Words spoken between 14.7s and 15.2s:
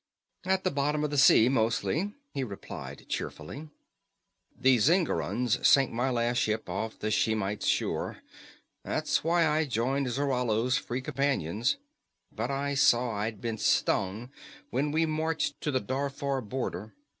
when we